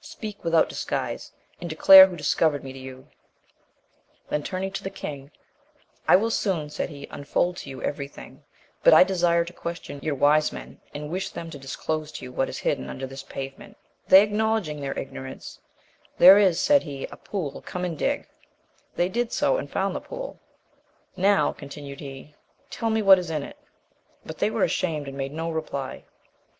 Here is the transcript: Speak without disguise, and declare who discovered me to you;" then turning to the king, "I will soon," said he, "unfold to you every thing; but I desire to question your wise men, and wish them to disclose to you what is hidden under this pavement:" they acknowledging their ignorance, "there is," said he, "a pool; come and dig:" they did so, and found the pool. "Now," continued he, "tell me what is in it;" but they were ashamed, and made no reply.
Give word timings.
Speak 0.00 0.42
without 0.42 0.68
disguise, 0.68 1.30
and 1.60 1.70
declare 1.70 2.08
who 2.08 2.16
discovered 2.16 2.64
me 2.64 2.72
to 2.72 2.78
you;" 2.80 3.06
then 4.28 4.42
turning 4.42 4.72
to 4.72 4.82
the 4.82 4.90
king, 4.90 5.30
"I 6.08 6.16
will 6.16 6.32
soon," 6.32 6.68
said 6.68 6.90
he, 6.90 7.06
"unfold 7.12 7.56
to 7.58 7.70
you 7.70 7.80
every 7.80 8.08
thing; 8.08 8.42
but 8.82 8.92
I 8.92 9.04
desire 9.04 9.44
to 9.44 9.52
question 9.52 10.00
your 10.02 10.16
wise 10.16 10.50
men, 10.50 10.80
and 10.92 11.10
wish 11.10 11.28
them 11.30 11.48
to 11.50 11.60
disclose 11.60 12.10
to 12.10 12.24
you 12.24 12.32
what 12.32 12.48
is 12.48 12.58
hidden 12.58 12.90
under 12.90 13.06
this 13.06 13.22
pavement:" 13.22 13.76
they 14.08 14.20
acknowledging 14.24 14.80
their 14.80 14.98
ignorance, 14.98 15.60
"there 16.18 16.38
is," 16.38 16.60
said 16.60 16.82
he, 16.82 17.04
"a 17.12 17.16
pool; 17.16 17.62
come 17.64 17.84
and 17.84 17.96
dig:" 17.96 18.26
they 18.96 19.08
did 19.08 19.30
so, 19.32 19.58
and 19.58 19.70
found 19.70 19.94
the 19.94 20.00
pool. 20.00 20.40
"Now," 21.16 21.52
continued 21.52 22.00
he, 22.00 22.34
"tell 22.68 22.90
me 22.90 23.00
what 23.00 23.20
is 23.20 23.30
in 23.30 23.44
it;" 23.44 23.58
but 24.26 24.38
they 24.38 24.50
were 24.50 24.64
ashamed, 24.64 25.06
and 25.06 25.16
made 25.16 25.32
no 25.32 25.52
reply. 25.52 26.02